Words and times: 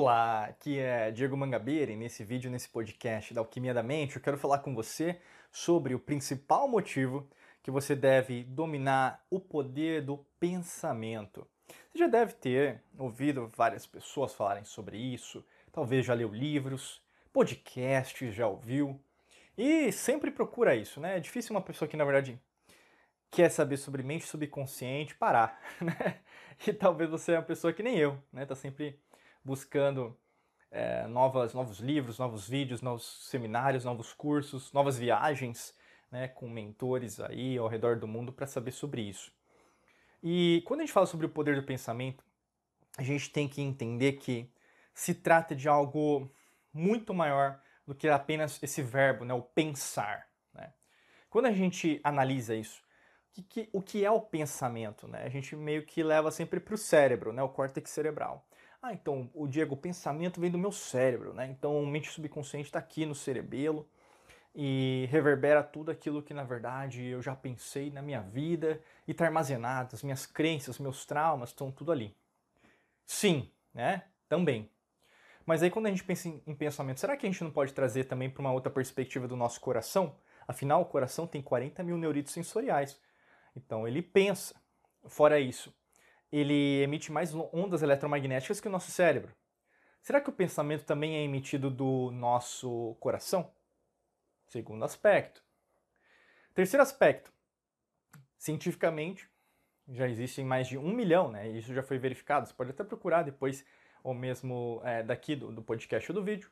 Olá, 0.00 0.44
aqui 0.44 0.78
é 0.78 1.10
Diego 1.10 1.36
Mangabeira 1.36 1.90
e 1.90 1.96
nesse 1.96 2.22
vídeo, 2.22 2.48
nesse 2.48 2.68
podcast 2.68 3.34
da 3.34 3.40
Alquimia 3.40 3.74
da 3.74 3.82
Mente, 3.82 4.14
eu 4.14 4.22
quero 4.22 4.38
falar 4.38 4.60
com 4.60 4.72
você 4.72 5.18
sobre 5.50 5.92
o 5.92 5.98
principal 5.98 6.68
motivo 6.68 7.28
que 7.64 7.68
você 7.68 7.96
deve 7.96 8.44
dominar 8.44 9.26
o 9.28 9.40
poder 9.40 10.02
do 10.02 10.18
pensamento. 10.38 11.44
Você 11.90 11.98
já 11.98 12.06
deve 12.06 12.34
ter 12.34 12.80
ouvido 12.96 13.50
várias 13.56 13.88
pessoas 13.88 14.32
falarem 14.32 14.62
sobre 14.62 14.96
isso, 14.96 15.44
talvez 15.72 16.06
já 16.06 16.14
leu 16.14 16.32
livros, 16.32 17.02
podcasts, 17.32 18.32
já 18.32 18.46
ouviu, 18.46 19.00
e 19.56 19.90
sempre 19.90 20.30
procura 20.30 20.76
isso, 20.76 21.00
né? 21.00 21.16
É 21.16 21.20
difícil 21.20 21.50
uma 21.50 21.60
pessoa 21.60 21.88
que, 21.88 21.96
na 21.96 22.04
verdade, 22.04 22.40
quer 23.32 23.50
saber 23.50 23.76
sobre 23.76 24.04
mente 24.04 24.26
subconsciente 24.26 25.16
parar, 25.16 25.60
né? 25.82 26.20
E 26.64 26.72
talvez 26.72 27.10
você 27.10 27.32
é 27.32 27.38
uma 27.38 27.42
pessoa 27.42 27.72
que 27.72 27.82
nem 27.82 27.98
eu, 27.98 28.16
né? 28.32 28.46
Tá 28.46 28.54
sempre 28.54 28.96
buscando 29.48 30.14
é, 30.70 31.06
novas, 31.06 31.54
novos 31.54 31.78
livros, 31.80 32.18
novos 32.18 32.46
vídeos, 32.46 32.82
novos 32.82 33.26
seminários, 33.30 33.82
novos 33.82 34.12
cursos, 34.12 34.70
novas 34.74 34.98
viagens 34.98 35.74
né, 36.10 36.28
com 36.28 36.48
mentores 36.50 37.18
aí 37.18 37.56
ao 37.56 37.66
redor 37.66 37.96
do 37.96 38.06
mundo 38.06 38.30
para 38.30 38.46
saber 38.46 38.72
sobre 38.72 39.00
isso. 39.00 39.32
E 40.22 40.62
quando 40.66 40.80
a 40.80 40.82
gente 40.84 40.92
fala 40.92 41.06
sobre 41.06 41.24
o 41.24 41.30
poder 41.30 41.56
do 41.56 41.62
pensamento, 41.62 42.22
a 42.98 43.02
gente 43.02 43.30
tem 43.30 43.48
que 43.48 43.62
entender 43.62 44.14
que 44.14 44.52
se 44.92 45.14
trata 45.14 45.56
de 45.56 45.66
algo 45.66 46.30
muito 46.70 47.14
maior 47.14 47.58
do 47.86 47.94
que 47.94 48.06
apenas 48.06 48.62
esse 48.62 48.82
verbo, 48.82 49.24
né, 49.24 49.32
o 49.32 49.40
pensar. 49.40 50.28
Né? 50.52 50.74
Quando 51.30 51.46
a 51.46 51.52
gente 51.52 52.00
analisa 52.04 52.54
isso, 52.54 52.82
que, 53.48 53.68
o 53.72 53.80
que 53.80 54.04
é 54.04 54.10
o 54.10 54.20
pensamento? 54.20 55.06
Né? 55.06 55.22
A 55.22 55.28
gente 55.28 55.54
meio 55.56 55.84
que 55.84 56.02
leva 56.02 56.30
sempre 56.30 56.60
para 56.60 56.74
o 56.74 56.78
cérebro, 56.78 57.32
né, 57.32 57.42
o 57.42 57.48
córtex 57.48 57.90
cerebral. 57.90 58.47
Ah, 58.80 58.92
então, 58.92 59.28
o 59.34 59.46
Diego, 59.48 59.74
o 59.74 59.76
pensamento 59.78 60.40
vem 60.40 60.50
do 60.50 60.58
meu 60.58 60.70
cérebro, 60.70 61.34
né? 61.34 61.46
Então, 61.50 61.84
mente 61.84 62.10
subconsciente 62.10 62.68
está 62.68 62.78
aqui 62.78 63.04
no 63.04 63.14
cerebelo 63.14 63.88
e 64.54 65.08
reverbera 65.10 65.62
tudo 65.62 65.90
aquilo 65.90 66.22
que, 66.22 66.34
na 66.34 66.44
verdade, 66.44 67.04
eu 67.04 67.22
já 67.22 67.34
pensei 67.36 67.90
na 67.90 68.02
minha 68.02 68.20
vida 68.20 68.80
e 69.06 69.12
está 69.12 69.26
armazenado, 69.26 69.94
as 69.94 70.02
minhas 70.02 70.26
crenças, 70.26 70.78
meus 70.78 71.04
traumas, 71.06 71.50
estão 71.50 71.72
tudo 71.72 71.92
ali. 71.92 72.16
Sim, 73.06 73.50
né? 73.74 74.04
Também. 74.28 74.70
Mas 75.46 75.62
aí, 75.62 75.70
quando 75.70 75.86
a 75.86 75.90
gente 75.90 76.04
pensa 76.04 76.28
em 76.28 76.54
pensamento, 76.54 77.00
será 77.00 77.16
que 77.16 77.26
a 77.26 77.30
gente 77.30 77.42
não 77.44 77.50
pode 77.50 77.72
trazer 77.72 78.04
também 78.04 78.30
para 78.30 78.40
uma 78.40 78.52
outra 78.52 78.70
perspectiva 78.70 79.28
do 79.28 79.36
nosso 79.36 79.60
coração? 79.60 80.16
Afinal, 80.46 80.82
o 80.82 80.86
coração 80.86 81.26
tem 81.26 81.42
40 81.42 81.82
mil 81.82 81.98
neuritos 81.98 82.32
sensoriais. 82.32 83.00
Então, 83.56 83.88
ele 83.88 84.02
pensa. 84.02 84.54
Fora 85.08 85.40
isso, 85.40 85.74
ele 86.30 86.82
emite 86.82 87.10
mais 87.10 87.34
ondas 87.34 87.82
eletromagnéticas 87.82 88.60
que 88.60 88.68
o 88.68 88.70
nosso 88.70 88.90
cérebro. 88.90 89.34
Será 90.02 90.20
que 90.20 90.30
o 90.30 90.32
pensamento 90.32 90.84
também 90.84 91.16
é 91.16 91.22
emitido 91.22 91.70
do 91.70 92.10
nosso 92.10 92.96
coração? 93.00 93.50
Segundo 94.46 94.84
aspecto. 94.84 95.42
Terceiro 96.54 96.82
aspecto. 96.82 97.32
Cientificamente, 98.36 99.28
já 99.88 100.08
existem 100.08 100.44
mais 100.44 100.66
de 100.66 100.78
um 100.78 100.92
milhão, 100.92 101.30
né? 101.30 101.48
Isso 101.48 101.74
já 101.74 101.82
foi 101.82 101.98
verificado. 101.98 102.46
Você 102.46 102.54
pode 102.54 102.70
até 102.70 102.84
procurar 102.84 103.22
depois, 103.22 103.64
ou 104.02 104.14
mesmo 104.14 104.80
é, 104.84 105.02
daqui 105.02 105.34
do, 105.34 105.52
do, 105.52 105.62
podcast 105.62 106.10
ou 106.10 106.14
do 106.14 106.24
vídeo, 106.24 106.50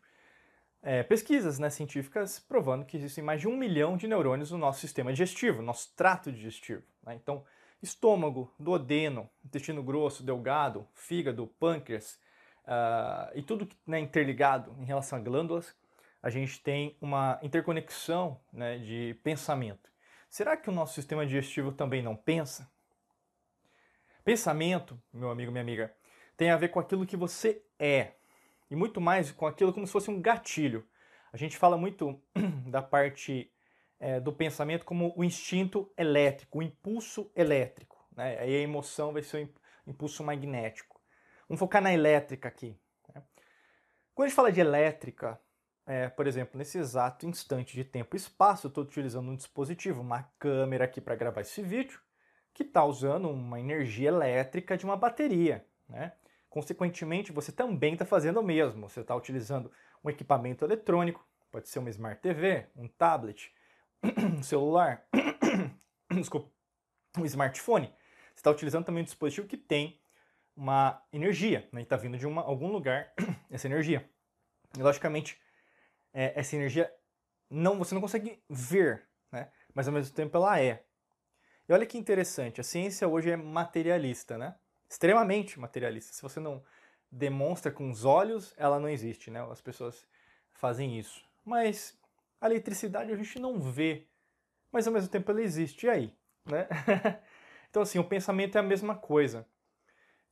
é, 0.83 1.03
pesquisas 1.03 1.59
né, 1.59 1.71
científicas 1.71 2.39
provando 2.39 2.85
que 2.85 2.97
existem 2.97 3.23
mais 3.23 3.41
de 3.41 3.49
um 3.49 3.57
milhão 3.57 3.97
de 3.97 4.07
neurônios 4.07 4.51
no 4.51 4.59
nosso 4.59 4.81
sistema 4.81 5.13
digestivo, 5.13 5.63
nosso 5.63 5.95
trato 5.95 6.31
digestivo. 6.31 6.83
Né? 7.03 7.15
Então, 7.15 7.45
estômago, 7.87 8.53
duodeno, 8.59 9.31
intestino 9.45 9.83
grosso, 9.83 10.23
delgado, 10.23 10.87
fígado, 10.92 11.47
pâncreas 11.59 12.19
uh, 12.65 13.31
e 13.34 13.43
tudo 13.43 13.66
que 13.66 13.77
é 13.87 13.91
né, 13.91 14.00
interligado 14.00 14.77
em 14.78 14.84
relação 14.84 15.19
a 15.19 15.22
glândulas, 15.22 15.75
a 16.22 16.28
gente 16.28 16.61
tem 16.62 16.97
uma 17.00 17.38
interconexão 17.43 18.41
né, 18.53 18.78
de 18.78 19.19
pensamento. 19.22 19.91
Será 20.28 20.56
que 20.56 20.69
o 20.69 20.72
nosso 20.72 20.94
sistema 20.94 21.25
digestivo 21.25 21.72
também 21.72 22.03
não 22.03 22.16
pensa? 22.16 22.69
Pensamento, 24.25 25.00
meu 25.12 25.31
amigo, 25.31 25.53
minha 25.53 25.62
amiga, 25.62 25.94
tem 26.37 26.50
a 26.50 26.56
ver 26.56 26.69
com 26.69 26.81
aquilo 26.81 27.06
que 27.06 27.16
você 27.16 27.62
é 27.78 28.12
e 28.69 28.75
muito 28.75 29.00
mais 29.00 29.31
com 29.31 29.47
aquilo 29.47 29.72
como 29.72 29.87
se 29.87 29.93
fosse 29.93 30.11
um 30.11 30.21
gatilho. 30.21 30.84
A 31.32 31.37
gente 31.37 31.56
fala 31.56 31.77
muito 31.77 32.21
da 32.66 32.82
parte 32.82 33.50
é, 33.99 34.21
do 34.21 34.33
pensamento 34.33 34.84
como 34.84 35.12
o 35.17 35.25
instinto 35.25 35.91
elétrico, 35.97 36.59
o 36.59 36.62
impulso 36.62 37.31
elétrico. 37.34 37.97
Né? 38.17 38.39
Aí 38.39 38.57
a 38.57 38.61
emoção 38.61 39.12
vai 39.12 39.23
ser 39.23 39.51
o 39.87 39.91
impulso 39.91 40.23
magnético. 40.23 41.01
Vamos 41.49 41.61
focar 41.61 41.83
na 41.83 41.93
elétrica 41.93 42.49
aqui. 42.49 42.79
Né? 43.15 43.23
Quando 44.15 44.27
a 44.27 44.29
gente 44.29 44.37
fala 44.37 44.53
de 44.53 44.61
elétrica, 44.61 45.41
é, 45.87 46.09
por 46.09 46.27
exemplo, 46.27 46.59
nesse 46.59 46.79
exato 46.79 47.27
instante 47.27 47.75
de 47.75 47.85
tempo 47.85 48.17
e 48.17 48.19
espaço, 48.19 48.67
eu 48.67 48.69
estou 48.69 48.85
utilizando 48.85 49.31
um 49.31 49.37
dispositivo, 49.37 50.01
uma 50.01 50.25
câmera 50.39 50.85
aqui 50.85 51.01
para 51.01 51.15
gravar 51.15 51.43
esse 51.43 51.62
vídeo, 51.62 52.01
que 52.53 52.62
está 52.62 52.85
usando 52.85 53.29
uma 53.31 53.61
energia 53.61 54.09
elétrica 54.09 54.77
de 54.77 54.85
uma 54.85 54.97
bateria. 54.97 55.65
Né? 55.89 56.12
Consequentemente, 56.49 57.31
você 57.31 57.53
também 57.53 57.93
está 57.93 58.05
fazendo 58.05 58.41
o 58.41 58.43
mesmo. 58.43 58.89
Você 58.89 59.01
está 59.01 59.15
utilizando 59.15 59.71
um 60.03 60.11
equipamento 60.11 60.65
eletrônico, 60.65 61.25
pode 61.53 61.69
ser 61.69 61.79
uma 61.79 61.91
Smart 61.91 62.21
TV, 62.21 62.67
um 62.75 62.89
tablet, 62.89 63.55
celular, 64.43 65.07
desculpa, 66.11 66.51
um 67.19 67.25
smartphone, 67.25 67.87
você 67.87 68.41
está 68.41 68.51
utilizando 68.51 68.84
também 68.84 69.03
um 69.03 69.05
dispositivo 69.05 69.47
que 69.47 69.57
tem 69.57 70.01
uma 70.55 71.03
energia, 71.12 71.69
né? 71.73 71.83
está 71.83 71.97
vindo 71.97 72.17
de 72.17 72.27
uma, 72.27 72.43
algum 72.43 72.71
lugar 72.71 73.12
essa 73.51 73.67
energia. 73.67 74.09
E 74.77 74.83
logicamente, 74.83 75.41
é, 76.12 76.33
essa 76.39 76.56
energia 76.56 76.93
não 77.51 77.79
você 77.79 77.95
não 77.95 78.01
consegue 78.01 78.43
ver, 78.49 79.06
né? 79.31 79.51
mas 79.75 79.87
ao 79.87 79.95
mesmo 79.95 80.15
tempo 80.15 80.37
ela 80.37 80.61
é. 80.61 80.85
E 81.69 81.73
olha 81.73 81.87
que 81.87 81.99
interessante, 81.99 82.61
a 82.61 82.65
ciência 82.65 83.09
hoje 83.09 83.31
é 83.31 83.37
materialista, 83.37 84.39
né? 84.39 84.55
extremamente 84.89 85.59
materialista. 85.59 86.12
Se 86.12 86.23
você 86.23 86.41
não 86.41 86.62
demonstra 87.11 87.71
com 87.71 87.91
os 87.91 88.05
olhos, 88.05 88.55
ela 88.56 88.79
não 88.79 88.89
existe, 88.89 89.31
né? 89.31 89.41
As 89.51 89.61
pessoas 89.61 90.06
fazem 90.53 90.99
isso. 90.99 91.25
Mas 91.45 91.99
a 92.41 92.47
eletricidade 92.47 93.13
a 93.13 93.17
gente 93.17 93.39
não 93.39 93.59
vê, 93.59 94.07
mas 94.71 94.87
ao 94.87 94.93
mesmo 94.93 95.09
tempo 95.09 95.31
ela 95.31 95.43
existe. 95.43 95.87
E 95.87 95.91
aí? 95.91 96.15
Né? 96.45 96.69
então, 97.71 97.83
assim, 97.83 97.99
o 97.99 98.05
pensamento 98.05 98.57
é 98.57 98.61
a 98.61 98.63
mesma 98.63 98.95
coisa. 98.95 99.47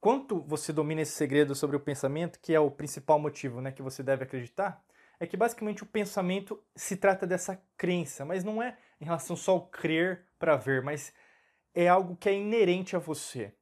Quanto 0.00 0.42
você 0.42 0.72
domina 0.72 1.00
esse 1.00 1.12
segredo 1.12 1.54
sobre 1.54 1.76
o 1.76 1.80
pensamento, 1.80 2.38
que 2.38 2.52
é 2.52 2.60
o 2.60 2.70
principal 2.70 3.18
motivo 3.18 3.60
né, 3.60 3.72
que 3.72 3.80
você 3.82 4.02
deve 4.02 4.24
acreditar, 4.24 4.84
é 5.18 5.26
que 5.26 5.36
basicamente 5.36 5.82
o 5.82 5.86
pensamento 5.86 6.62
se 6.76 6.96
trata 6.96 7.26
dessa 7.26 7.60
crença, 7.76 8.24
mas 8.24 8.44
não 8.44 8.62
é 8.62 8.76
em 9.00 9.04
relação 9.04 9.34
só 9.34 9.52
ao 9.52 9.66
crer 9.66 10.26
para 10.38 10.56
ver, 10.56 10.82
mas 10.82 11.12
é 11.74 11.88
algo 11.88 12.16
que 12.16 12.28
é 12.28 12.34
inerente 12.34 12.94
a 12.94 12.98
você. 12.98 13.54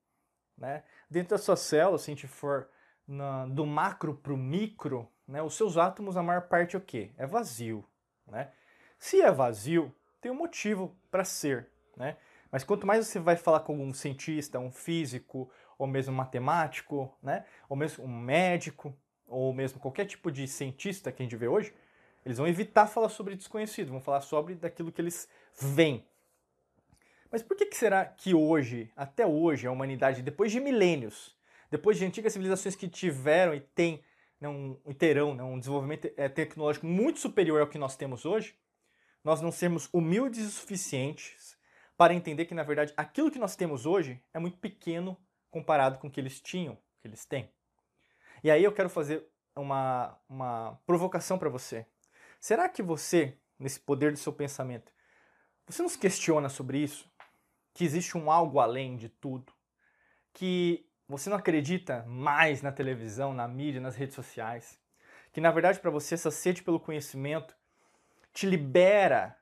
Né? 0.58 0.82
Dentro 1.08 1.30
da 1.30 1.38
sua 1.38 1.56
célula, 1.56 1.98
se 1.98 2.10
a 2.10 2.14
gente 2.14 2.26
for 2.26 2.68
na, 3.06 3.46
do 3.46 3.64
macro 3.64 4.14
para 4.14 4.32
o 4.32 4.36
micro, 4.36 5.08
né, 5.26 5.42
os 5.42 5.54
seus 5.54 5.76
átomos, 5.76 6.16
a 6.16 6.22
maior 6.22 6.48
parte 6.48 6.74
é 6.74 6.78
o 6.78 6.82
quê? 6.82 7.12
É 7.16 7.26
vazio. 7.26 7.84
Né? 8.32 8.48
Se 8.98 9.20
é 9.20 9.30
vazio, 9.30 9.94
tem 10.20 10.32
um 10.32 10.34
motivo 10.34 10.96
para 11.10 11.22
ser. 11.22 11.68
Né? 11.96 12.16
Mas 12.50 12.64
quanto 12.64 12.86
mais 12.86 13.06
você 13.06 13.20
vai 13.20 13.36
falar 13.36 13.60
com 13.60 13.76
um 13.78 13.92
cientista, 13.92 14.58
um 14.58 14.72
físico, 14.72 15.50
ou 15.78 15.86
mesmo 15.86 16.12
um 16.12 16.16
matemático, 16.16 17.14
né? 17.22 17.44
ou 17.68 17.76
mesmo 17.76 18.04
um 18.04 18.08
médico, 18.08 18.96
ou 19.28 19.52
mesmo 19.52 19.78
qualquer 19.78 20.06
tipo 20.06 20.32
de 20.32 20.48
cientista 20.48 21.12
que 21.12 21.22
a 21.22 21.24
gente 21.24 21.36
vê 21.36 21.46
hoje, 21.46 21.74
eles 22.24 22.38
vão 22.38 22.46
evitar 22.46 22.86
falar 22.86 23.08
sobre 23.08 23.36
desconhecido, 23.36 23.90
vão 23.90 24.00
falar 24.00 24.22
sobre 24.22 24.54
daquilo 24.54 24.90
que 24.90 25.00
eles 25.00 25.28
veem. 25.60 26.06
Mas 27.30 27.42
por 27.42 27.56
que, 27.56 27.66
que 27.66 27.76
será 27.76 28.04
que 28.04 28.34
hoje, 28.34 28.90
até 28.96 29.26
hoje, 29.26 29.66
a 29.66 29.72
humanidade, 29.72 30.22
depois 30.22 30.52
de 30.52 30.60
milênios, 30.60 31.36
depois 31.70 31.98
de 31.98 32.04
antigas 32.04 32.32
civilizações 32.32 32.76
que 32.76 32.88
tiveram 32.88 33.54
e 33.54 33.60
têm 33.60 34.02
né, 34.42 34.48
um, 34.48 34.74
terão 34.92 35.36
né, 35.36 35.42
um 35.44 35.56
desenvolvimento 35.56 36.10
é, 36.16 36.28
tecnológico 36.28 36.84
muito 36.84 37.20
superior 37.20 37.60
ao 37.60 37.68
que 37.68 37.78
nós 37.78 37.94
temos 37.94 38.24
hoje, 38.24 38.58
nós 39.22 39.40
não 39.40 39.52
sermos 39.52 39.88
humildes 39.92 40.48
o 40.48 40.50
suficientes 40.50 41.56
para 41.96 42.12
entender 42.12 42.46
que, 42.46 42.54
na 42.54 42.64
verdade, 42.64 42.92
aquilo 42.96 43.30
que 43.30 43.38
nós 43.38 43.54
temos 43.54 43.86
hoje 43.86 44.20
é 44.34 44.40
muito 44.40 44.58
pequeno 44.58 45.16
comparado 45.48 45.98
com 45.98 46.08
o 46.08 46.10
que 46.10 46.18
eles 46.18 46.40
tinham, 46.40 46.76
que 47.00 47.06
eles 47.06 47.24
têm. 47.24 47.48
E 48.42 48.50
aí 48.50 48.64
eu 48.64 48.72
quero 48.72 48.88
fazer 48.88 49.24
uma, 49.54 50.18
uma 50.28 50.76
provocação 50.84 51.38
para 51.38 51.48
você. 51.48 51.86
Será 52.40 52.68
que 52.68 52.82
você, 52.82 53.38
nesse 53.56 53.78
poder 53.78 54.10
do 54.10 54.18
seu 54.18 54.32
pensamento, 54.32 54.90
você 55.64 55.84
nos 55.84 55.94
questiona 55.94 56.48
sobre 56.48 56.78
isso? 56.78 57.08
Que 57.72 57.84
existe 57.84 58.18
um 58.18 58.28
algo 58.28 58.58
além 58.58 58.96
de 58.96 59.08
tudo? 59.08 59.52
Que 60.34 60.84
você 61.18 61.30
não 61.30 61.36
acredita 61.36 62.04
mais 62.06 62.62
na 62.62 62.72
televisão, 62.72 63.32
na 63.32 63.46
mídia, 63.46 63.80
nas 63.80 63.96
redes 63.96 64.14
sociais, 64.14 64.80
que 65.32 65.40
na 65.40 65.50
verdade 65.50 65.78
para 65.78 65.90
você 65.90 66.14
essa 66.14 66.30
sede 66.30 66.62
pelo 66.62 66.80
conhecimento 66.80 67.56
te 68.32 68.46
libera 68.46 69.36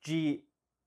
de 0.00 0.42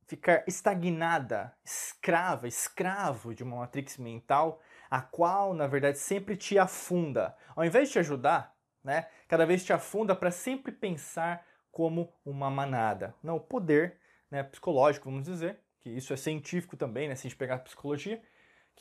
ficar 0.07 0.43
estagnada, 0.47 1.53
escrava, 1.63 2.47
escravo 2.47 3.33
de 3.33 3.43
uma 3.43 3.57
matrix 3.57 3.97
mental, 3.97 4.61
a 4.89 5.01
qual, 5.01 5.53
na 5.53 5.67
verdade, 5.67 5.99
sempre 5.99 6.35
te 6.35 6.59
afunda. 6.59 7.33
Ao 7.55 7.63
invés 7.63 7.87
de 7.87 7.93
te 7.93 7.99
ajudar, 7.99 8.53
né, 8.83 9.07
cada 9.27 9.45
vez 9.45 9.63
te 9.63 9.71
afunda 9.71 10.13
para 10.13 10.29
sempre 10.29 10.71
pensar 10.71 11.45
como 11.71 12.13
uma 12.25 12.49
manada. 12.49 13.15
Não, 13.23 13.37
o 13.37 13.39
poder 13.39 13.97
né, 14.29 14.43
psicológico, 14.43 15.09
vamos 15.09 15.23
dizer, 15.23 15.59
que 15.79 15.89
isso 15.89 16.13
é 16.13 16.17
científico 16.17 16.75
também, 16.75 17.07
né, 17.07 17.15
se 17.15 17.25
a 17.25 17.29
gente 17.29 17.37
pegar 17.37 17.55
a 17.55 17.59
psicologia, 17.59 18.21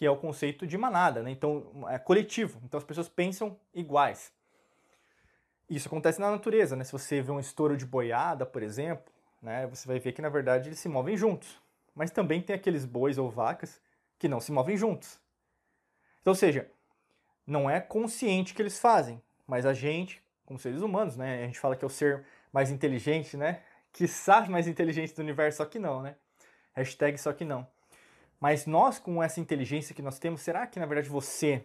que 0.00 0.06
é 0.06 0.10
o 0.10 0.16
conceito 0.16 0.66
de 0.66 0.78
manada, 0.78 1.22
né? 1.22 1.30
então 1.30 1.86
é 1.90 1.98
coletivo, 1.98 2.58
então 2.64 2.78
as 2.78 2.84
pessoas 2.84 3.06
pensam 3.06 3.54
iguais. 3.74 4.32
Isso 5.68 5.88
acontece 5.88 6.18
na 6.18 6.30
natureza, 6.30 6.74
né? 6.74 6.84
se 6.84 6.92
você 6.92 7.20
vê 7.20 7.30
um 7.30 7.38
estouro 7.38 7.76
de 7.76 7.84
boiada, 7.84 8.46
por 8.46 8.62
exemplo, 8.62 9.12
né, 9.42 9.66
você 9.66 9.86
vai 9.86 9.98
ver 9.98 10.12
que 10.12 10.22
na 10.22 10.30
verdade 10.30 10.70
eles 10.70 10.78
se 10.78 10.88
movem 10.88 11.18
juntos, 11.18 11.60
mas 11.94 12.10
também 12.10 12.40
tem 12.40 12.56
aqueles 12.56 12.86
bois 12.86 13.18
ou 13.18 13.30
vacas 13.30 13.78
que 14.18 14.26
não 14.26 14.40
se 14.40 14.50
movem 14.50 14.74
juntos. 14.74 15.20
Então, 16.22 16.30
ou 16.30 16.34
seja, 16.34 16.66
não 17.46 17.68
é 17.68 17.78
consciente 17.78 18.54
que 18.54 18.62
eles 18.62 18.78
fazem, 18.78 19.20
mas 19.46 19.66
a 19.66 19.74
gente, 19.74 20.24
como 20.46 20.58
seres 20.58 20.80
humanos, 20.80 21.14
né, 21.14 21.42
a 21.42 21.46
gente 21.46 21.60
fala 21.60 21.76
que 21.76 21.84
é 21.84 21.86
o 21.86 21.90
ser 21.90 22.24
mais 22.50 22.70
inteligente, 22.70 23.36
né, 23.36 23.60
que 23.92 24.08
sabe 24.08 24.48
mais 24.48 24.66
inteligente 24.66 25.14
do 25.14 25.20
universo, 25.20 25.58
só 25.58 25.66
que 25.66 25.78
não, 25.78 26.00
né? 26.00 26.16
Hashtag 26.72 27.18
só 27.18 27.34
que 27.34 27.44
não. 27.44 27.68
Mas 28.40 28.64
nós, 28.66 28.98
com 28.98 29.22
essa 29.22 29.38
inteligência 29.38 29.94
que 29.94 30.00
nós 30.00 30.18
temos, 30.18 30.40
será 30.40 30.66
que 30.66 30.80
na 30.80 30.86
verdade 30.86 31.08
você 31.08 31.64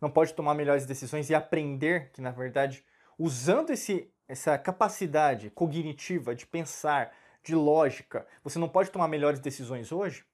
não 0.00 0.10
pode 0.10 0.34
tomar 0.34 0.54
melhores 0.54 0.84
decisões 0.84 1.30
e 1.30 1.34
aprender 1.34 2.10
que 2.12 2.20
na 2.20 2.30
verdade, 2.30 2.84
usando 3.18 3.70
esse, 3.70 4.12
essa 4.28 4.58
capacidade 4.58 5.48
cognitiva 5.50 6.34
de 6.34 6.46
pensar, 6.46 7.12
de 7.42 7.54
lógica, 7.54 8.26
você 8.44 8.58
não 8.58 8.68
pode 8.68 8.90
tomar 8.90 9.08
melhores 9.08 9.40
decisões 9.40 9.90
hoje? 9.90 10.24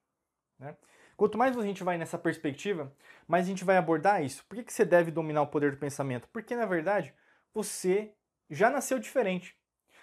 Né? 0.59 0.75
Quanto 1.15 1.37
mais 1.37 1.57
a 1.57 1.61
gente 1.63 1.83
vai 1.83 1.97
nessa 1.97 2.17
perspectiva, 2.17 2.93
mais 3.27 3.45
a 3.45 3.49
gente 3.49 3.63
vai 3.63 3.77
abordar 3.77 4.23
isso. 4.23 4.43
Por 4.45 4.55
que, 4.55 4.63
que 4.63 4.73
você 4.73 4.85
deve 4.85 5.11
dominar 5.11 5.41
o 5.41 5.47
poder 5.47 5.71
do 5.71 5.77
pensamento? 5.77 6.27
Porque 6.31 6.55
na 6.55 6.65
verdade 6.65 7.13
você 7.53 8.13
já 8.49 8.69
nasceu 8.69 8.99
diferente. 8.99 9.55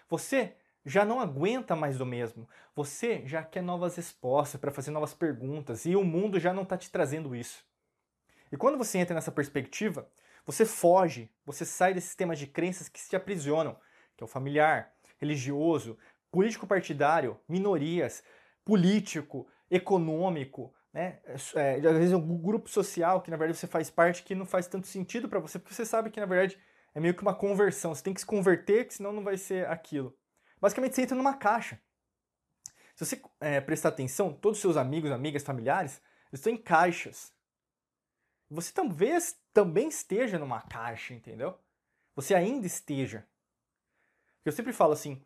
Você 0.09 0.57
já 0.87 1.05
não 1.05 1.21
aguenta 1.21 1.75
mais 1.75 1.99
do 1.99 2.07
mesmo. 2.07 2.49
Você 2.75 3.27
já 3.27 3.43
quer 3.43 3.61
novas 3.61 3.97
respostas 3.97 4.61
para 4.61 4.71
fazer 4.71 4.93
novas 4.93 5.13
perguntas 5.13 5.85
e 5.85 5.97
o 5.97 6.05
mundo 6.05 6.39
já 6.39 6.53
não 6.53 6.63
está 6.63 6.79
te 6.79 6.91
trazendo 6.91 7.35
isso. 7.35 7.67
E 8.53 8.57
quando 8.57 8.79
você 8.79 8.99
entra 8.99 9.15
nessa 9.15 9.33
perspectiva, 9.33 10.09
você 10.47 10.65
foge, 10.65 11.29
você 11.45 11.65
sai 11.65 11.93
desse 11.93 12.07
sistema 12.07 12.37
de 12.37 12.47
crenças 12.47 12.89
que 12.89 13.01
se 13.01 13.17
aprisionam, 13.17 13.77
que 14.17 14.23
é 14.23 14.25
o 14.25 14.29
familiar, 14.29 14.93
religioso, 15.19 15.99
político 16.31 16.69
partidário, 16.69 17.37
minorias, 17.49 18.23
político, 18.65 19.49
econômico, 19.69 20.73
né? 20.93 21.19
É, 21.57 21.75
às 21.75 21.97
vezes 21.97 22.13
é 22.13 22.17
um 22.17 22.39
grupo 22.39 22.71
social 22.71 23.21
que 23.21 23.31
na 23.31 23.37
verdade 23.37 23.59
você 23.59 23.67
faz 23.67 23.91
parte 23.91 24.23
que 24.23 24.37
não 24.37 24.47
faz 24.47 24.69
tanto 24.69 24.87
sentido 24.87 25.29
para 25.29 25.41
você, 25.41 25.59
porque 25.59 25.75
você 25.75 25.85
sabe 25.85 26.11
que 26.11 26.21
na 26.21 26.27
verdade 26.27 26.57
é 26.95 27.01
meio 27.01 27.15
que 27.15 27.23
uma 27.23 27.35
conversão, 27.35 27.93
você 27.93 28.05
tem 28.05 28.15
que 28.15 28.21
se 28.21 28.27
converter, 28.27 28.87
que 28.87 28.95
senão 28.95 29.13
não 29.13 29.25
vai 29.25 29.37
ser 29.37 29.67
aquilo. 29.67 30.17
Basicamente, 30.67 30.97
você 30.97 31.03
entra 31.03 31.17
numa 31.17 31.35
caixa. 31.35 31.81
Se 32.97 33.07
você 33.07 33.23
é, 33.39 33.61
prestar 33.61 33.91
atenção, 33.91 34.33
todos 34.33 34.59
os 34.59 34.61
seus 34.61 34.77
amigos, 34.77 35.13
amigas, 35.13 35.45
familiares, 35.45 36.03
eles 36.33 36.41
estão 36.41 36.53
em 36.53 36.57
caixas. 36.57 37.33
Você 38.51 38.73
talvez 38.73 39.39
também 39.53 39.87
esteja 39.87 40.41
numa 40.41 40.61
caixa, 40.61 41.15
entendeu? 41.15 41.57
Você 42.17 42.35
ainda 42.35 42.67
esteja. 42.67 43.25
Eu 44.45 44.51
sempre 44.51 44.73
falo 44.73 44.93
assim, 44.93 45.23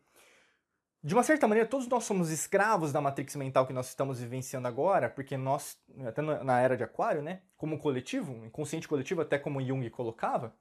de 1.03 1.15
uma 1.15 1.23
certa 1.23 1.47
maneira, 1.47 1.67
todos 1.67 1.87
nós 1.87 2.03
somos 2.03 2.29
escravos 2.29 2.91
da 2.91 3.01
matrix 3.01 3.35
mental 3.35 3.65
que 3.65 3.73
nós 3.73 3.87
estamos 3.87 4.19
vivenciando 4.19 4.67
agora, 4.67 5.09
porque 5.09 5.35
nós, 5.37 5.75
até 6.07 6.21
na 6.21 6.59
era 6.59 6.77
de 6.77 6.83
Aquário, 6.83 7.23
né, 7.23 7.41
como 7.57 7.79
coletivo, 7.79 8.45
inconsciente 8.45 8.87
coletivo, 8.87 9.21
até 9.21 9.39
como 9.39 9.59
Jung 9.59 9.89
colocava, 9.89 10.55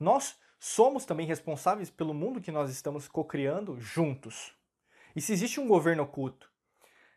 nós 0.00 0.40
somos 0.64 1.04
também 1.04 1.26
responsáveis 1.26 1.90
pelo 1.90 2.14
mundo 2.14 2.40
que 2.40 2.52
nós 2.52 2.70
estamos 2.70 3.08
co-criando 3.08 3.80
juntos. 3.80 4.54
E 5.14 5.20
se 5.20 5.32
existe 5.32 5.58
um 5.58 5.66
governo 5.66 6.04
oculto 6.04 6.48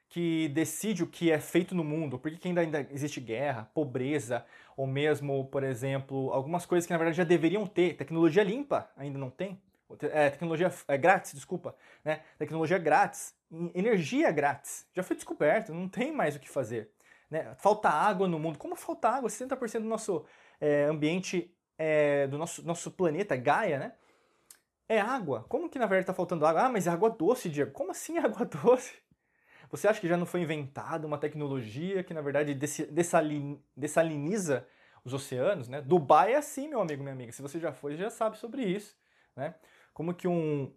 que 0.09 0.47
decide 0.47 1.03
o 1.03 1.07
que 1.07 1.29
é 1.29 1.39
feito 1.39 1.75
no 1.75 1.83
mundo, 1.83 2.17
por 2.17 2.31
que 2.31 2.47
ainda, 2.47 2.61
ainda 2.61 2.87
existe 2.89 3.21
guerra, 3.21 3.69
pobreza, 3.71 4.43
ou 4.75 4.87
mesmo, 4.87 5.45
por 5.45 5.63
exemplo, 5.63 6.33
algumas 6.33 6.65
coisas 6.65 6.87
que 6.87 6.91
na 6.91 6.97
verdade 6.97 7.17
já 7.17 7.23
deveriam 7.23 7.67
ter, 7.67 7.95
tecnologia 7.95 8.41
limpa 8.41 8.89
ainda 8.97 9.19
não 9.19 9.29
tem, 9.29 9.61
é, 10.11 10.31
tecnologia 10.31 10.73
é, 10.87 10.97
grátis, 10.97 11.33
desculpa, 11.33 11.75
né? 12.03 12.21
tecnologia 12.39 12.79
grátis, 12.79 13.35
energia 13.75 14.31
grátis, 14.31 14.87
já 14.91 15.03
foi 15.03 15.15
descoberto, 15.15 15.71
não 15.71 15.87
tem 15.87 16.11
mais 16.11 16.35
o 16.35 16.39
que 16.39 16.49
fazer. 16.49 16.89
Né? 17.29 17.53
Falta 17.59 17.89
água 17.89 18.27
no 18.27 18.39
mundo, 18.39 18.57
como 18.57 18.75
falta 18.75 19.07
água? 19.07 19.29
60% 19.29 19.81
do 19.81 19.87
nosso 19.87 20.25
é, 20.59 20.85
ambiente 20.85 21.54
é, 21.77 22.27
do 22.27 22.37
nosso, 22.37 22.65
nosso 22.65 22.91
planeta, 22.91 23.35
Gaia, 23.35 23.79
né? 23.79 23.93
É 24.87 24.99
água. 24.99 25.45
Como 25.49 25.69
que 25.69 25.79
na 25.79 25.85
verdade 25.85 26.03
está 26.03 26.13
faltando 26.13 26.45
água? 26.45 26.63
Ah, 26.63 26.69
mas 26.69 26.87
é 26.87 26.89
água 26.91 27.09
doce, 27.09 27.49
Diego. 27.49 27.71
Como 27.71 27.91
assim 27.91 28.17
água 28.19 28.45
doce? 28.45 28.93
Você 29.71 29.87
acha 29.87 29.99
que 29.99 30.07
já 30.07 30.15
não 30.15 30.25
foi 30.25 30.41
inventada 30.41 31.07
uma 31.07 31.17
tecnologia 31.17 32.03
que 32.03 32.13
na 32.13 32.21
verdade 32.21 32.53
dessalin, 32.53 33.61
dessaliniza 33.75 34.67
os 35.03 35.13
oceanos, 35.13 35.67
né? 35.67 35.81
Dubai 35.81 36.33
é 36.33 36.37
assim, 36.37 36.67
meu 36.67 36.81
amigo, 36.81 37.03
minha 37.03 37.13
amiga. 37.13 37.31
Se 37.31 37.41
você 37.41 37.59
já 37.59 37.71
foi, 37.71 37.95
já 37.95 38.09
sabe 38.09 38.37
sobre 38.37 38.63
isso, 38.63 38.95
né? 39.35 39.55
Como 39.93 40.13
que 40.13 40.27
um, 40.27 40.73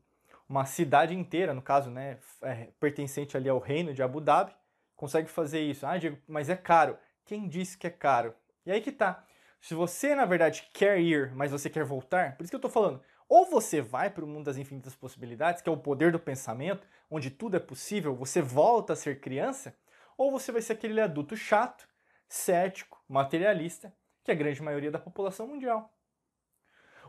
uma 0.49 0.65
cidade 0.65 1.15
inteira, 1.15 1.53
no 1.53 1.63
caso, 1.63 1.91
né, 1.91 2.19
é, 2.43 2.69
pertencente 2.81 3.37
ali 3.37 3.49
ao 3.49 3.59
reino 3.59 3.93
de 3.93 4.03
Abu 4.03 4.21
Dhabi, 4.21 4.53
consegue 4.97 5.29
fazer 5.29 5.61
isso. 5.61 5.87
Ah, 5.87 5.99
Diego, 5.99 6.19
mas 6.27 6.49
é 6.49 6.57
caro. 6.57 6.99
Quem 7.25 7.49
disse 7.49 7.77
que 7.77 7.87
é 7.87 7.91
caro? 7.91 8.35
E 8.65 8.71
aí 8.71 8.81
que 8.81 8.93
tá. 8.93 9.25
Se 9.61 9.75
você, 9.75 10.15
na 10.15 10.25
verdade, 10.25 10.69
quer 10.73 11.01
ir, 11.01 11.35
mas 11.35 11.51
você 11.51 11.69
quer 11.69 11.85
voltar, 11.85 12.37
por 12.37 12.43
isso 12.43 12.51
que 12.51 12.57
eu 12.57 12.59
estou 12.59 12.71
falando, 12.71 13.03
ou 13.29 13.45
você 13.45 13.81
vai 13.81 14.09
para 14.09 14.25
o 14.25 14.29
mundo 14.29 14.47
das 14.47 14.57
infinitas 14.57 14.95
possibilidades, 14.95 15.61
que 15.61 15.69
é 15.69 15.73
o 15.73 15.77
poder 15.77 16.11
do 16.11 16.19
pensamento, 16.19 16.87
onde 17.11 17.31
tudo 17.31 17.57
é 17.57 17.61
possível, 17.61 18.15
você 18.15 18.41
volta 18.41 18.95
a 18.95 18.97
ser 18.97 19.21
criança, 19.21 19.77
ou 20.17 20.31
você 20.31 20.51
vai 20.51 20.63
ser 20.63 20.73
aquele 20.75 21.01
adulto 21.01 21.37
chato, 21.37 21.89
cético, 22.29 23.03
materialista, 23.09 23.93
que 24.25 24.31
é 24.31 24.35
a 24.35 24.37
grande 24.37 24.63
maioria 24.63 24.91
da 24.91 24.99
população 24.99 25.47
mundial. 25.47 25.95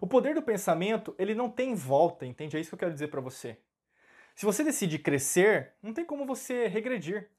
O 0.02 0.08
poder 0.08 0.34
do 0.34 0.42
pensamento, 0.42 1.14
ele 1.18 1.36
não 1.36 1.50
tem 1.50 1.76
volta, 1.76 2.26
entende? 2.26 2.56
É 2.56 2.60
isso 2.60 2.70
que 2.70 2.76
eu 2.76 2.80
quero 2.80 2.94
dizer 2.94 3.10
para 3.10 3.20
você. 3.20 3.58
Se 4.36 4.46
você 4.46 4.64
decide 4.64 4.98
crescer, 4.98 5.74
não 5.82 5.94
tem 5.94 6.06
como 6.06 6.26
você 6.26 6.68
regredir. 6.68 7.30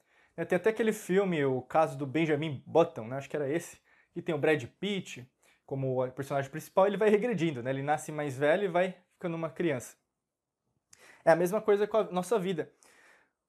Tem 0.49 0.57
até 0.57 0.71
aquele 0.71 0.93
filme, 0.93 1.43
o 1.45 1.63
caso 1.63 1.97
do 1.97 2.07
Benjamin 2.07 2.63
Button, 2.67 3.07
né? 3.07 3.17
acho 3.17 3.29
que 3.29 3.37
era 3.37 3.49
esse, 3.49 3.79
que 4.13 4.23
tem 4.23 4.35
o 4.35 4.39
Brad 4.39 4.63
Pitt 4.79 5.27
como 5.67 6.11
personagem 6.11 6.51
principal, 6.51 6.87
ele 6.87 6.97
vai 6.97 7.09
regredindo, 7.11 7.63
né? 7.63 7.71
Ele 7.71 7.83
nasce 7.83 8.11
mais 8.11 8.37
velho 8.37 8.65
e 8.65 8.69
vai 8.69 8.97
ficando 9.13 9.37
uma 9.37 9.49
criança. 9.49 9.97
É 11.25 11.31
a 11.31 11.37
mesma 11.37 11.61
coisa 11.61 11.87
com 11.87 11.99
a 11.99 12.05
nossa 12.05 12.39
vida. 12.39 12.73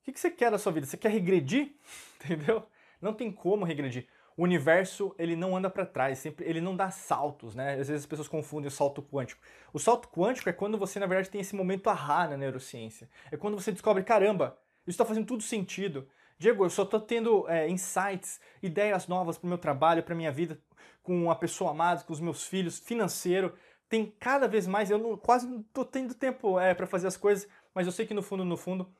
O 0.02 0.12
que 0.12 0.20
você 0.20 0.30
quer 0.30 0.52
da 0.52 0.58
sua 0.58 0.72
vida? 0.72 0.86
Você 0.86 0.98
quer 0.98 1.10
regredir? 1.10 1.74
Entendeu? 2.24 2.64
Não 3.02 3.14
tem 3.14 3.32
como 3.32 3.66
regredir. 3.66 4.08
O 4.38 4.44
universo, 4.44 5.14
ele 5.20 5.36
não 5.36 5.56
anda 5.56 5.70
para 5.70 5.86
trás, 5.86 6.20
sempre 6.20 6.46
ele 6.48 6.62
não 6.62 6.76
dá 6.76 6.90
saltos, 6.90 7.54
né? 7.54 7.74
Às 7.74 7.88
vezes 7.88 8.04
as 8.04 8.06
pessoas 8.06 8.28
confundem 8.28 8.68
o 8.68 8.72
salto 8.72 9.02
quântico. 9.02 9.42
O 9.74 9.80
salto 9.80 10.08
quântico 10.08 10.50
é 10.50 10.54
quando 10.54 10.78
você, 10.78 11.00
na 11.00 11.06
verdade, 11.06 11.30
tem 11.30 11.42
esse 11.42 11.56
momento 11.56 11.90
ahá 11.90 12.28
na 12.28 12.38
neurociência. 12.38 13.10
É 13.32 13.38
quando 13.38 13.60
você 13.60 13.72
descobre, 13.72 14.04
caramba, 14.04 14.58
isso 14.88 14.96
está 14.96 15.06
fazendo 15.06 15.26
tudo 15.26 15.44
sentido. 15.44 16.08
Diego, 16.42 16.66
eu 16.66 16.72
só 16.72 16.82
estou 16.82 17.00
tendo 17.00 17.48
é, 17.48 17.70
insights, 17.70 18.42
ideias 18.64 19.08
novas 19.08 19.38
para 19.38 19.46
o 19.46 19.50
meu 19.50 19.60
trabalho, 19.60 20.02
para 20.02 20.16
minha 20.16 20.32
vida, 20.32 20.60
com 21.04 21.30
a 21.30 21.36
pessoa 21.36 21.70
amada, 21.70 22.04
com 22.04 22.12
os 22.12 22.20
meus 22.20 22.48
filhos, 22.48 22.80
financeiro. 22.80 23.56
Tem 23.88 24.08
cada 24.20 24.48
vez 24.48 24.66
mais, 24.66 24.90
eu 24.90 24.98
não, 24.98 25.16
quase 25.16 25.48
não 25.48 25.60
estou 25.60 25.86
tendo 25.86 26.16
tempo 26.16 26.60
é, 26.60 26.74
para 26.74 26.88
fazer 26.88 27.06
as 27.06 27.16
coisas, 27.16 27.48
mas 27.76 27.86
eu 27.86 27.94
sei 27.94 28.08
que 28.08 28.14
no 28.16 28.24
fundo, 28.24 28.44
no 28.44 28.58
fundo, 28.58 28.92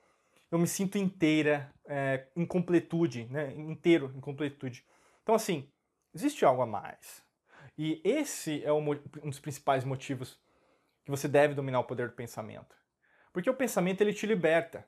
eu 0.52 0.60
me 0.60 0.68
sinto 0.68 1.00
inteira, 1.00 1.74
é, 1.88 2.28
em 2.36 2.46
completude, 2.46 3.26
né? 3.32 3.52
inteiro 3.56 4.14
em 4.16 4.22
completude. 4.22 4.86
Então, 5.24 5.34
assim, 5.34 5.68
existe 6.14 6.46
algo 6.46 6.62
a 6.62 6.68
mais. 6.68 7.24
E 7.76 8.00
esse 8.04 8.64
é 8.64 8.72
um 8.72 8.86
dos 9.24 9.40
principais 9.40 9.84
motivos 9.84 10.40
que 11.04 11.10
você 11.10 11.28
deve 11.28 11.56
dominar 11.56 11.80
o 11.80 11.86
poder 11.86 12.08
do 12.08 12.16
pensamento. 12.16 12.76
Porque 13.34 13.50
o 13.50 13.56
pensamento 13.56 14.02
ele 14.02 14.14
te 14.14 14.28
liberta, 14.28 14.88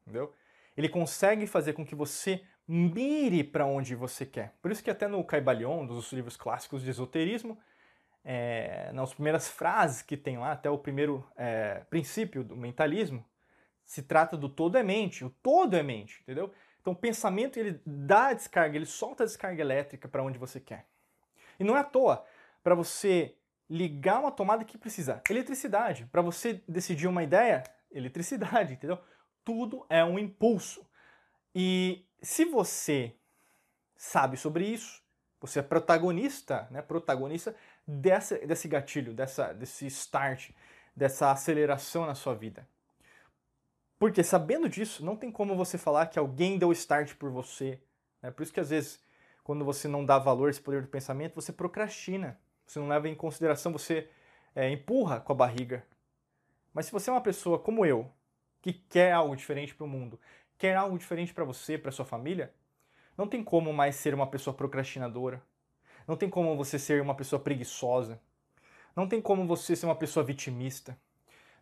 entendeu? 0.00 0.34
Ele 0.76 0.88
consegue 0.88 1.46
fazer 1.46 1.72
com 1.72 1.84
que 1.84 1.94
você 1.94 2.42
mire 2.66 3.42
para 3.42 3.66
onde 3.66 3.94
você 3.94 4.24
quer. 4.24 4.54
Por 4.62 4.70
isso 4.70 4.82
que 4.82 4.90
até 4.90 5.08
no 5.08 5.24
Caibalion, 5.24 5.86
dos 5.86 6.12
livros 6.12 6.36
clássicos 6.36 6.82
de 6.82 6.90
esoterismo, 6.90 7.58
é, 8.24 8.90
nas 8.92 9.12
primeiras 9.12 9.48
frases 9.48 10.02
que 10.02 10.16
tem 10.16 10.38
lá, 10.38 10.52
até 10.52 10.70
o 10.70 10.78
primeiro 10.78 11.26
é, 11.36 11.82
princípio 11.90 12.44
do 12.44 12.56
mentalismo, 12.56 13.24
se 13.84 14.02
trata 14.02 14.36
do 14.36 14.48
todo 14.48 14.78
é 14.78 14.82
mente, 14.82 15.24
o 15.24 15.30
todo 15.30 15.76
é 15.76 15.82
mente, 15.82 16.20
entendeu? 16.22 16.52
Então 16.80 16.92
o 16.92 16.96
pensamento 16.96 17.58
ele 17.58 17.80
dá 17.84 18.28
a 18.28 18.34
descarga, 18.34 18.76
ele 18.76 18.86
solta 18.86 19.24
a 19.24 19.26
descarga 19.26 19.60
elétrica 19.60 20.08
para 20.08 20.22
onde 20.22 20.38
você 20.38 20.60
quer. 20.60 20.86
E 21.58 21.64
não 21.64 21.76
é 21.76 21.80
à 21.80 21.84
toa, 21.84 22.24
para 22.62 22.74
você 22.74 23.34
ligar 23.68 24.20
uma 24.20 24.30
tomada 24.30 24.64
que 24.64 24.78
precisa 24.78 25.22
eletricidade, 25.28 26.06
para 26.06 26.22
você 26.22 26.62
decidir 26.68 27.06
uma 27.06 27.22
ideia, 27.22 27.62
eletricidade, 27.90 28.74
entendeu? 28.74 28.98
Tudo 29.44 29.86
é 29.88 30.04
um 30.04 30.18
impulso. 30.18 30.86
E 31.54 32.04
se 32.22 32.44
você 32.44 33.14
sabe 33.96 34.36
sobre 34.36 34.64
isso, 34.66 35.02
Você 35.40 35.58
é 35.60 35.62
protagonista, 35.62 36.68
né? 36.70 36.82
Protagonista 36.82 37.54
dessa, 37.86 38.38
desse 38.38 38.68
gatilho, 38.68 39.14
dessa, 39.14 39.52
desse 39.54 39.86
start, 39.86 40.50
dessa 40.94 41.30
aceleração 41.30 42.04
na 42.04 42.14
sua 42.14 42.34
vida. 42.34 42.68
Porque 43.98 44.22
sabendo 44.22 44.68
disso, 44.68 45.04
não 45.04 45.16
tem 45.16 45.30
como 45.32 45.56
você 45.56 45.78
falar 45.78 46.06
que 46.06 46.18
alguém 46.18 46.58
deu 46.58 46.72
start 46.72 47.14
por 47.14 47.30
você. 47.30 47.80
Né? 48.22 48.30
Por 48.30 48.42
isso 48.42 48.52
que 48.52 48.60
às 48.60 48.70
vezes, 48.70 49.02
quando 49.42 49.64
você 49.64 49.88
não 49.88 50.04
dá 50.04 50.18
valor 50.18 50.48
a 50.48 50.50
esse 50.50 50.60
poder 50.60 50.82
do 50.82 50.88
pensamento, 50.88 51.34
você 51.34 51.52
procrastina. 51.52 52.38
Você 52.66 52.78
não 52.78 52.88
leva 52.88 53.08
em 53.08 53.14
consideração, 53.14 53.72
você 53.72 54.08
é, 54.54 54.70
empurra 54.70 55.20
com 55.20 55.32
a 55.32 55.36
barriga. 55.36 55.84
Mas 56.72 56.86
se 56.86 56.92
você 56.92 57.10
é 57.10 57.12
uma 57.12 57.20
pessoa 57.22 57.58
como 57.58 57.84
eu, 57.84 58.10
que 58.60 58.72
quer 58.72 59.12
algo 59.12 59.34
diferente 59.34 59.74
para 59.74 59.84
o 59.84 59.88
mundo, 59.88 60.18
quer 60.58 60.76
algo 60.76 60.98
diferente 60.98 61.32
para 61.32 61.44
você, 61.44 61.78
para 61.78 61.90
sua 61.90 62.04
família, 62.04 62.52
não 63.16 63.26
tem 63.26 63.42
como 63.42 63.72
mais 63.72 63.96
ser 63.96 64.14
uma 64.14 64.26
pessoa 64.26 64.54
procrastinadora. 64.54 65.42
Não 66.06 66.16
tem 66.16 66.28
como 66.28 66.56
você 66.56 66.78
ser 66.78 67.02
uma 67.02 67.14
pessoa 67.14 67.40
preguiçosa. 67.40 68.20
Não 68.96 69.06
tem 69.06 69.20
como 69.20 69.46
você 69.46 69.76
ser 69.76 69.86
uma 69.86 69.94
pessoa 69.94 70.24
vitimista. 70.24 70.98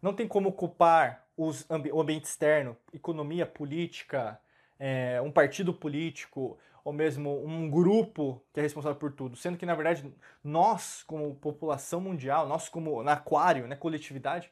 Não 0.00 0.14
tem 0.14 0.26
como 0.28 0.52
culpar 0.52 1.26
ambi 1.70 1.90
o 1.92 2.00
ambiente 2.00 2.24
externo, 2.24 2.76
economia, 2.92 3.46
política, 3.46 4.40
é, 4.78 5.20
um 5.20 5.30
partido 5.30 5.72
político 5.74 6.58
ou 6.84 6.92
mesmo 6.92 7.44
um 7.44 7.70
grupo 7.70 8.42
que 8.52 8.60
é 8.60 8.62
responsável 8.62 8.98
por 8.98 9.12
tudo, 9.12 9.36
sendo 9.36 9.58
que 9.58 9.66
na 9.66 9.74
verdade 9.74 10.10
nós 10.42 11.02
como 11.02 11.34
população 11.34 12.00
mundial, 12.00 12.48
nós 12.48 12.68
como 12.68 13.02
na 13.02 13.12
aquário, 13.12 13.66
né, 13.66 13.76
coletividade, 13.76 14.50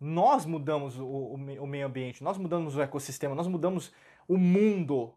nós 0.00 0.44
mudamos 0.44 0.98
o, 0.98 1.06
o, 1.06 1.66
meio 1.66 1.86
ambiente, 1.86 2.22
nós 2.22 2.36
mudamos 2.36 2.76
o 2.76 2.82
ecossistema, 2.82 3.34
nós 3.34 3.46
mudamos 3.46 3.92
o 4.28 4.36
mundo, 4.36 5.14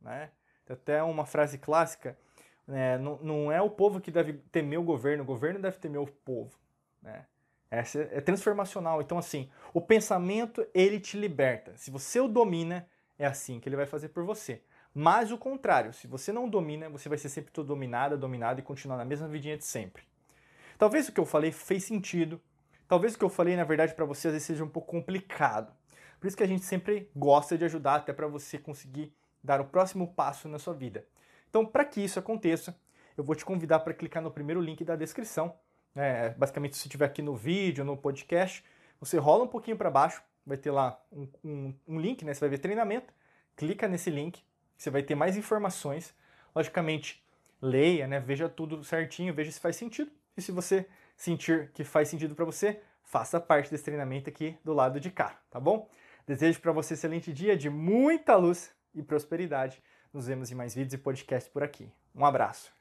né? 0.00 0.30
Tem 0.64 0.74
até 0.74 1.02
uma 1.02 1.24
frase 1.24 1.58
clássica, 1.58 2.18
né? 2.66 2.98
não, 2.98 3.18
não 3.22 3.52
é 3.52 3.62
o 3.62 3.70
povo 3.70 4.00
que 4.00 4.10
deve 4.10 4.34
temer 4.50 4.80
o 4.80 4.82
governo, 4.82 5.22
o 5.22 5.26
governo 5.26 5.60
deve 5.60 5.78
temer 5.78 6.00
o 6.00 6.06
povo, 6.06 6.58
né? 7.00 7.26
Essa 7.70 8.00
é 8.12 8.20
transformacional. 8.20 9.00
Então, 9.00 9.18
assim, 9.18 9.50
o 9.74 9.80
pensamento, 9.80 10.66
ele 10.72 11.00
te 11.00 11.16
liberta. 11.18 11.76
Se 11.76 11.90
você 11.90 12.20
o 12.20 12.28
domina, 12.28 12.88
é 13.18 13.26
assim 13.26 13.58
que 13.58 13.68
ele 13.68 13.76
vai 13.76 13.86
fazer 13.86 14.08
por 14.10 14.24
você. 14.24 14.62
Mas 14.94 15.30
o 15.30 15.36
contrário, 15.36 15.92
se 15.92 16.06
você 16.06 16.32
não 16.32 16.48
domina, 16.48 16.88
você 16.88 17.08
vai 17.08 17.18
ser 17.18 17.28
sempre 17.28 17.52
dominada, 17.64 18.16
dominado 18.16 18.60
e 18.60 18.62
continuar 18.62 18.96
na 18.96 19.04
mesma 19.04 19.28
vidinha 19.28 19.56
de 19.56 19.64
sempre. 19.64 20.04
Talvez 20.78 21.08
o 21.08 21.12
que 21.12 21.20
eu 21.20 21.26
falei 21.26 21.52
fez 21.52 21.84
sentido, 21.84 22.40
Talvez 22.88 23.14
o 23.14 23.18
que 23.18 23.24
eu 23.24 23.28
falei, 23.28 23.56
na 23.56 23.64
verdade, 23.64 23.94
para 23.94 24.04
você 24.04 24.28
às 24.28 24.34
vezes 24.34 24.46
seja 24.46 24.64
um 24.64 24.68
pouco 24.68 24.88
complicado. 24.88 25.72
Por 26.20 26.26
isso 26.26 26.36
que 26.36 26.42
a 26.42 26.46
gente 26.46 26.64
sempre 26.64 27.10
gosta 27.14 27.58
de 27.58 27.64
ajudar 27.64 27.96
até 27.96 28.12
para 28.12 28.26
você 28.26 28.58
conseguir 28.58 29.14
dar 29.42 29.60
o 29.60 29.64
próximo 29.64 30.12
passo 30.14 30.48
na 30.48 30.58
sua 30.58 30.74
vida. 30.74 31.04
Então, 31.48 31.64
para 31.64 31.84
que 31.84 32.00
isso 32.00 32.18
aconteça, 32.18 32.78
eu 33.16 33.24
vou 33.24 33.34
te 33.34 33.44
convidar 33.44 33.80
para 33.80 33.94
clicar 33.94 34.22
no 34.22 34.30
primeiro 34.30 34.60
link 34.60 34.84
da 34.84 34.96
descrição. 34.96 35.54
É, 35.94 36.30
basicamente, 36.30 36.76
se 36.76 36.86
estiver 36.86 37.06
aqui 37.06 37.22
no 37.22 37.34
vídeo, 37.34 37.84
no 37.84 37.96
podcast, 37.96 38.64
você 39.00 39.18
rola 39.18 39.44
um 39.44 39.48
pouquinho 39.48 39.76
para 39.76 39.90
baixo, 39.90 40.22
vai 40.44 40.56
ter 40.56 40.70
lá 40.70 41.00
um, 41.10 41.28
um, 41.44 41.74
um, 41.88 42.00
link, 42.00 42.24
né? 42.24 42.34
Você 42.34 42.40
vai 42.40 42.50
ver 42.50 42.58
treinamento, 42.58 43.12
clica 43.56 43.88
nesse 43.88 44.10
link, 44.10 44.42
você 44.76 44.90
vai 44.90 45.02
ter 45.02 45.14
mais 45.14 45.36
informações. 45.36 46.14
Logicamente, 46.54 47.24
leia, 47.60 48.06
né? 48.06 48.20
Veja 48.20 48.48
tudo 48.48 48.82
certinho, 48.84 49.34
veja 49.34 49.50
se 49.50 49.60
faz 49.60 49.76
sentido. 49.76 50.10
E 50.36 50.42
se 50.42 50.52
você 50.52 50.86
sentir 51.16 51.70
que 51.72 51.82
faz 51.84 52.08
sentido 52.08 52.34
para 52.34 52.44
você, 52.44 52.80
faça 53.02 53.40
parte 53.40 53.70
desse 53.70 53.84
treinamento 53.84 54.28
aqui 54.28 54.56
do 54.62 54.72
lado 54.72 55.00
de 55.00 55.10
cá, 55.10 55.40
tá 55.50 55.58
bom? 55.58 55.88
Desejo 56.26 56.60
para 56.60 56.72
você 56.72 56.94
um 56.94 56.96
excelente 56.96 57.32
dia 57.32 57.56
de 57.56 57.70
muita 57.70 58.36
luz 58.36 58.70
e 58.94 59.02
prosperidade. 59.02 59.82
Nos 60.12 60.26
vemos 60.26 60.50
em 60.50 60.54
mais 60.54 60.74
vídeos 60.74 60.94
e 60.94 60.98
podcasts 60.98 61.50
por 61.52 61.62
aqui. 61.62 61.90
Um 62.14 62.24
abraço. 62.24 62.75